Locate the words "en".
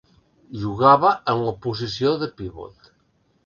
1.35-1.43